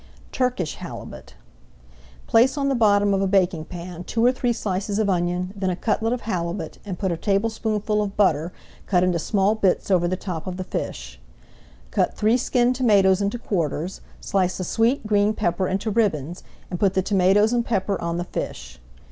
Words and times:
TURKISH 0.31 0.77
HALIBUT 0.77 1.35
Place 2.25 2.57
on 2.57 2.69
the 2.69 2.73
bottom 2.73 3.13
of 3.13 3.21
a 3.21 3.27
baking 3.27 3.65
pan 3.65 4.03
two 4.03 4.25
or 4.25 4.31
three 4.31 4.51
slices 4.51 4.97
of 4.97 5.11
onion, 5.11 5.53
then 5.55 5.69
a 5.69 5.75
cutlet 5.75 6.11
of 6.11 6.21
halibut, 6.21 6.79
and 6.83 6.97
put 6.97 7.11
a 7.11 7.17
tablespoonful 7.17 8.01
of 8.01 8.17
butter 8.17 8.51
cut 8.87 9.03
into 9.03 9.19
small 9.19 9.53
bits 9.53 9.91
over 9.91 10.07
the 10.07 10.17
top 10.17 10.47
of 10.47 10.57
the 10.57 10.63
fish. 10.63 11.19
Cut 11.91 12.15
three 12.15 12.35
skinned 12.37 12.73
tomatoes 12.75 13.21
into 13.21 13.37
quarters, 13.37 14.01
slice 14.19 14.59
a 14.59 14.63
sweet 14.63 15.05
green 15.05 15.35
pepper 15.35 15.67
into 15.67 15.91
ribbons, 15.91 16.41
and 16.71 16.79
put 16.79 16.95
the 16.95 17.03
tomatoes 17.03 17.53
and 17.53 17.63
pepper 17.63 18.01
on 18.01 18.17
the 18.17 18.23
fish. 18.23 18.79